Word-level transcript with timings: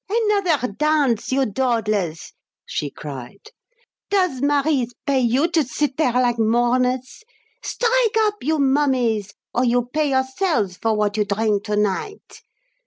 "Another 0.09 0.69
dance, 0.69 1.31
you 1.31 1.45
dawdlers!" 1.45 2.33
she 2.65 2.89
cried. 2.89 3.51
"Does 4.09 4.41
Marise 4.41 4.95
pay 5.05 5.19
you 5.19 5.47
to 5.49 5.63
sit 5.63 5.95
there 5.97 6.13
like 6.13 6.39
mourners? 6.39 7.23
Strike 7.61 8.17
up, 8.21 8.37
you 8.41 8.57
mummies, 8.57 9.35
or 9.53 9.63
you 9.63 9.91
pay 9.93 10.09
yourselves 10.09 10.75
for 10.75 10.95
what 10.95 11.17
you 11.17 11.25
drink 11.25 11.65
to 11.65 11.75
night. 11.75 12.41